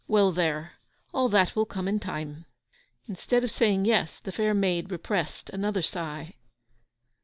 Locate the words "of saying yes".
3.43-4.19